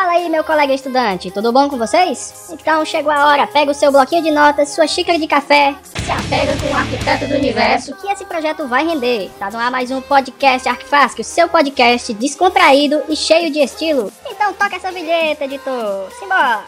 [0.00, 2.48] Fala aí, meu colega estudante, tudo bom com vocês?
[2.48, 6.10] Então chegou a hora, pega o seu bloquinho de notas, sua xícara de café, se
[6.10, 9.30] apega com o arquiteto do universo, que esse projeto vai render.
[9.38, 14.10] Tá no ar mais um podcast Arquifasc, o seu podcast descontraído e cheio de estilo.
[14.24, 16.10] Então toca essa vinheta, editor.
[16.18, 16.64] Simbora!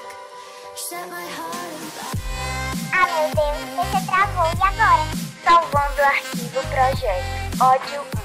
[2.93, 5.09] Ah, meu Deus, você travou e agora?
[5.43, 7.63] Salvando o arquivo projeto.
[7.63, 8.23] Ódio 1.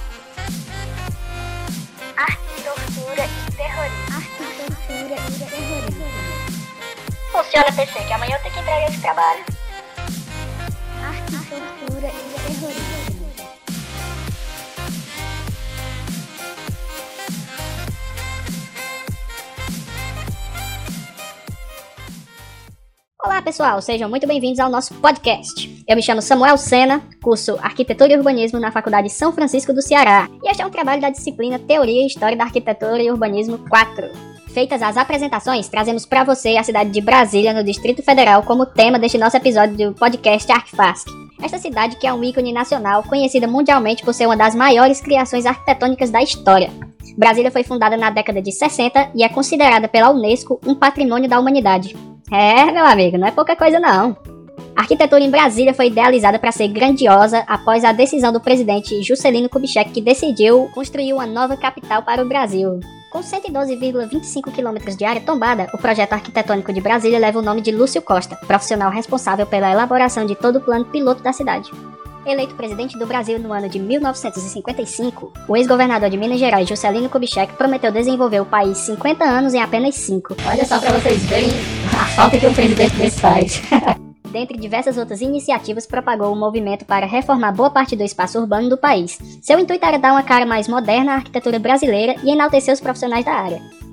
[2.17, 4.36] Arte, tortura e terrorismo.
[4.87, 6.05] Arquitetura e terrorismo.
[7.33, 9.43] Funciona PC, que amanhã eu tenho que entregar esse trabalho.
[11.03, 13.27] Arquitetura e terrorismo.
[23.21, 25.83] Olá pessoal, sejam muito bem-vindos ao nosso podcast.
[25.85, 30.29] Eu me chamo Samuel Sena, curso Arquitetura e Urbanismo na Faculdade São Francisco do Ceará,
[30.41, 34.36] e este é um trabalho da disciplina Teoria e História da Arquitetura e Urbanismo 4.
[34.53, 38.97] Feitas as apresentações, trazemos para você a cidade de Brasília, no Distrito Federal, como tema
[38.97, 41.09] deste nosso episódio do podcast Arquifasc.
[41.41, 45.45] Esta cidade que é um ícone nacional, conhecida mundialmente por ser uma das maiores criações
[45.45, 46.71] arquitetônicas da história.
[47.15, 51.39] Brasília foi fundada na década de 60 e é considerada pela Unesco um patrimônio da
[51.39, 51.95] humanidade.
[52.31, 54.17] É, meu amigo, não é pouca coisa não.
[54.75, 59.49] A arquitetura em Brasília foi idealizada para ser grandiosa após a decisão do presidente Juscelino
[59.49, 62.79] Kubitschek que decidiu construir uma nova capital para o Brasil.
[63.17, 67.71] Com 112,25 km de área tombada, o projeto arquitetônico de Brasília leva o nome de
[67.71, 71.71] Lúcio Costa, profissional responsável pela elaboração de todo o plano piloto da cidade.
[72.27, 77.53] Eleito presidente do Brasil no ano de 1955, o ex-governador de Minas Gerais, Juscelino Kubitschek,
[77.53, 80.35] prometeu desenvolver o país 50 anos em apenas 5.
[80.45, 81.49] Olha só pra vocês verem
[81.99, 83.63] a falta que o presidente desse faz.
[84.31, 88.77] Dentre diversas outras iniciativas, propagou o movimento para reformar boa parte do espaço urbano do
[88.77, 89.17] país.
[89.41, 93.25] Seu intuito era dar uma cara mais moderna à arquitetura brasileira e enaltecer os profissionais
[93.25, 93.86] da área.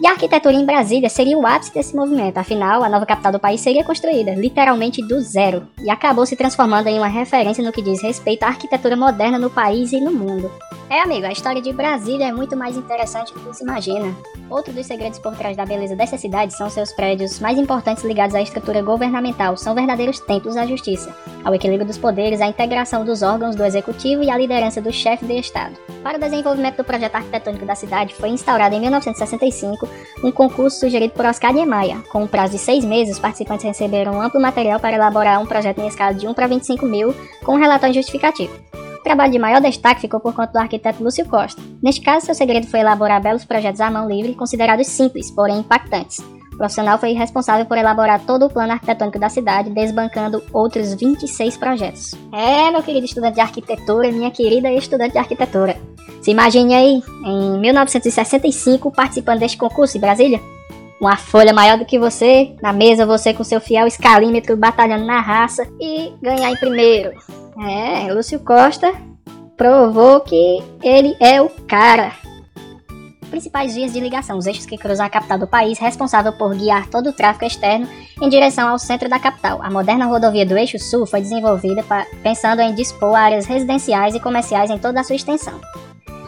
[0.00, 3.38] E a arquitetura em Brasília seria o ápice desse movimento, afinal, a nova capital do
[3.38, 7.80] país seria construída, literalmente do zero, e acabou se transformando em uma referência no que
[7.80, 10.50] diz respeito à arquitetura moderna no país e no mundo.
[10.90, 14.14] É, amigo, a história de Brasília é muito mais interessante do que se imagina.
[14.50, 18.34] Outro dos segredos por trás da beleza dessa cidade são seus prédios mais importantes ligados
[18.34, 23.22] à estrutura governamental, são verdadeiros templos da justiça, ao equilíbrio dos poderes, à integração dos
[23.22, 25.76] órgãos do executivo e à liderança do chefe de Estado.
[26.02, 29.88] Para o desenvolvimento do projeto arquitetônico da cidade, foi instaurado em 1965
[30.22, 32.02] um concurso sugerido por Oscar Niemeyer.
[32.10, 35.80] Com um prazo de seis meses, os participantes receberam amplo material para elaborar um projeto
[35.80, 38.54] em escala de 1 para 25 mil, com um relatório justificativo.
[38.98, 41.60] O trabalho de maior destaque ficou por conta do arquiteto Lúcio Costa.
[41.82, 46.24] Neste caso, seu segredo foi elaborar belos projetos à mão livre, considerados simples, porém impactantes.
[46.54, 51.56] O profissional foi responsável por elaborar todo o plano arquitetônico da cidade, desbancando outros 26
[51.56, 52.14] projetos.
[52.32, 55.76] É, meu querido estudante de arquitetura, minha querida estudante de arquitetura.
[56.22, 60.40] Se imagine aí, em 1965, participando deste concurso em Brasília.
[61.00, 65.20] Uma folha maior do que você, na mesa você com seu fiel escalímetro batalhando na
[65.20, 67.12] raça e ganhar em primeiro.
[67.58, 68.94] É, Lúcio Costa
[69.56, 72.12] provou que ele é o cara.
[73.34, 76.86] Principais vias de ligação, os eixos que cruzam a capital do país, responsável por guiar
[76.86, 77.88] todo o tráfego externo
[78.22, 79.60] em direção ao centro da capital.
[79.60, 81.84] A moderna rodovia do Eixo Sul foi desenvolvida
[82.22, 85.60] pensando em dispor áreas residenciais e comerciais em toda a sua extensão.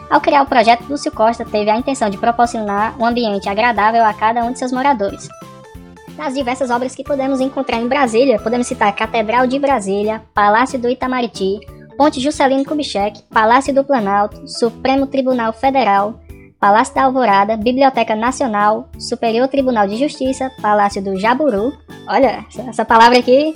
[0.09, 4.13] Ao criar o projeto, Lúcio Costa teve a intenção de proporcionar um ambiente agradável a
[4.13, 5.29] cada um de seus moradores.
[6.17, 10.89] Nas diversas obras que podemos encontrar em Brasília, podemos citar Catedral de Brasília, Palácio do
[10.89, 11.61] Itamaraty,
[11.97, 16.19] Ponte Juscelino Kubitschek, Palácio do Planalto, Supremo Tribunal Federal,
[16.59, 21.71] Palácio da Alvorada, Biblioteca Nacional, Superior Tribunal de Justiça, Palácio do Jaburu.
[22.07, 23.53] Olha, essa- palavra aqui,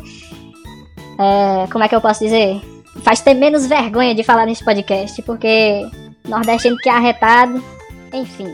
[1.19, 2.61] é, como é que eu posso dizer?
[3.03, 5.87] Faz ter menos vergonha de falar nesse podcast, porque
[6.27, 7.63] nordestino que é arretado,
[8.13, 8.53] enfim.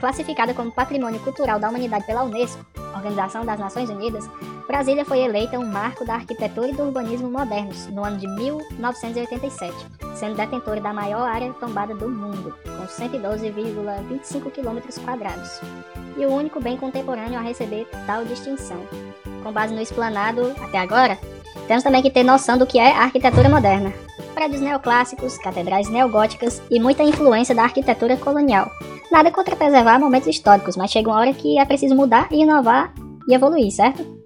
[0.00, 2.64] Classificada como Patrimônio Cultural da Humanidade pela Unesco,
[2.94, 4.28] Organização das Nações Unidas,
[4.66, 9.74] Brasília foi eleita um marco da arquitetura e do urbanismo modernos no ano de 1987,
[10.14, 14.80] sendo detentora da maior área tombada do mundo, com 112,25 km
[16.16, 18.78] e o único bem contemporâneo a receber tal distinção.
[19.42, 21.18] Com base no explanado até agora,
[21.66, 23.92] temos também que ter noção do que é a arquitetura moderna.
[24.34, 28.70] Prédios neoclássicos, catedrais neogóticas e muita influência da arquitetura colonial.
[29.10, 32.92] Nada contra preservar momentos históricos, mas chega uma hora que é preciso mudar e inovar
[33.28, 34.21] e evoluir, certo?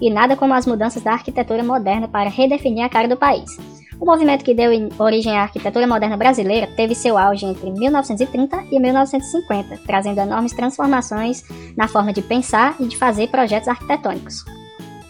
[0.00, 3.56] E nada como as mudanças da arquitetura moderna para redefinir a cara do país.
[4.00, 8.80] O movimento que deu origem à arquitetura moderna brasileira teve seu auge entre 1930 e
[8.80, 11.44] 1950, trazendo enormes transformações
[11.76, 14.44] na forma de pensar e de fazer projetos arquitetônicos.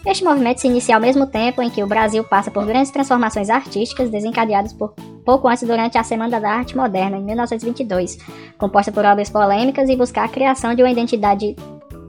[0.05, 3.49] Este movimento se inicia ao mesmo tempo em que o Brasil passa por grandes transformações
[3.49, 4.93] artísticas desencadeadas por
[5.25, 8.19] pouco antes durante a Semana da Arte Moderna, em 1922,
[8.55, 11.55] composta por obras polêmicas e buscar a criação de uma identidade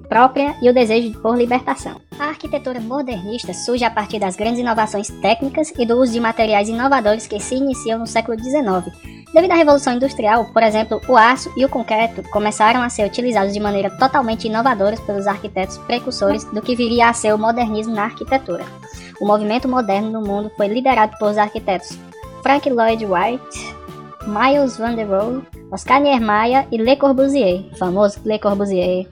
[0.09, 2.01] própria e o desejo por libertação.
[2.19, 6.69] A arquitetura modernista surge a partir das grandes inovações técnicas e do uso de materiais
[6.69, 8.93] inovadores que se iniciam no século XIX.
[9.33, 13.53] Devido à Revolução Industrial, por exemplo, o aço e o concreto começaram a ser utilizados
[13.53, 18.05] de maneira totalmente inovadora pelos arquitetos precursores do que viria a ser o modernismo na
[18.05, 18.65] arquitetura.
[19.21, 21.99] O movimento moderno no mundo foi liderado por arquitetos
[22.43, 23.77] Frank Lloyd Wright,
[24.27, 29.07] Miles van der Rohe, Oscar Niemeyer e Le Corbusier, famoso Le Corbusier.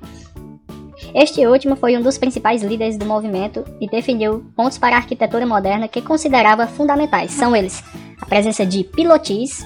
[1.15, 5.47] Este último foi um dos principais líderes do movimento e definiu pontos para a arquitetura
[5.47, 7.31] moderna que considerava fundamentais.
[7.31, 7.85] São eles:
[8.21, 9.65] a presença de pilotis,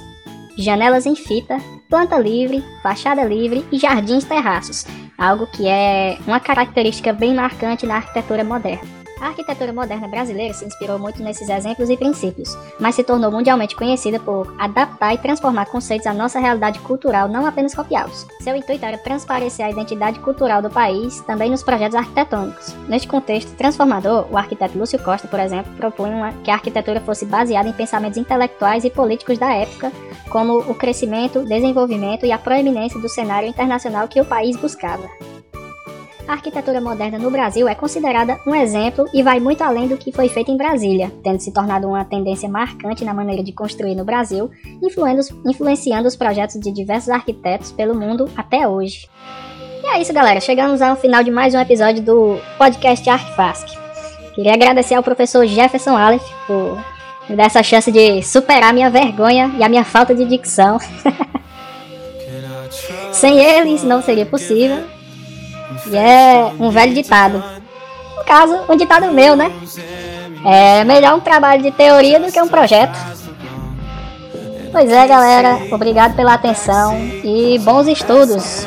[0.59, 1.59] janelas em fita,
[1.89, 4.85] planta livre, fachada livre e jardins terraços,
[5.17, 8.98] algo que é uma característica bem marcante na arquitetura moderna.
[9.21, 13.75] A arquitetura moderna brasileira se inspirou muito nesses exemplos e princípios, mas se tornou mundialmente
[13.75, 18.27] conhecida por adaptar e transformar conceitos à nossa realidade cultural, não apenas copiá-los.
[18.41, 22.75] Seu intuito era transparecer a identidade cultural do país também nos projetos arquitetônicos.
[22.89, 27.69] Neste contexto transformador, o arquiteto Lúcio Costa, por exemplo, propunha que a arquitetura fosse baseada
[27.69, 29.91] em pensamentos intelectuais e políticos da época,
[30.31, 35.09] como o crescimento, desenvolvimento e a proeminência do cenário internacional que o país buscava
[36.29, 40.13] a arquitetura moderna no Brasil é considerada um exemplo e vai muito além do que
[40.13, 44.05] foi feito em Brasília, tendo se tornado uma tendência marcante na maneira de construir no
[44.05, 44.51] Brasil,
[45.47, 49.09] influenciando os projetos de diversos arquitetos pelo mundo até hoje.
[49.83, 50.39] E é isso, galera.
[50.39, 53.67] Chegamos ao final de mais um episódio do podcast Arquifask.
[54.35, 56.79] Queria agradecer ao professor Jefferson Aleph por
[57.27, 60.79] me dar essa chance de superar minha vergonha e a minha falta de dicção.
[63.13, 64.98] Sem ele, não seria possível.
[65.91, 67.43] E é um velho ditado.
[68.17, 69.53] No caso, um ditado meu, né?
[70.45, 72.97] É melhor um trabalho de teoria do que um projeto.
[74.71, 75.59] Pois é, galera.
[75.73, 78.67] Obrigado pela atenção e bons estudos.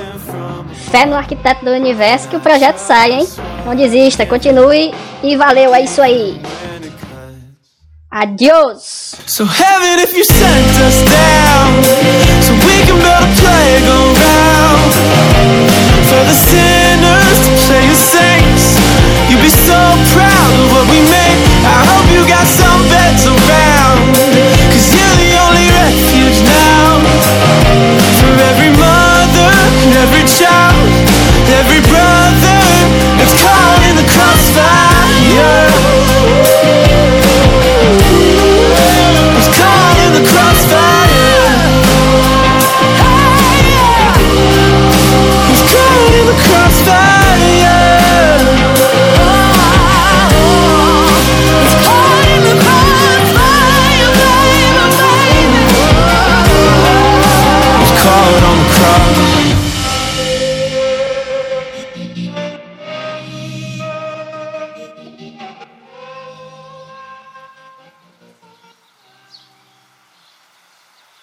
[0.90, 3.28] Fé no arquiteto do universo que o projeto sai, hein?
[3.66, 4.94] Não desista, continue
[5.24, 6.42] e valeu, é isso aí.
[8.10, 9.16] Adiós!
[9.26, 9.46] So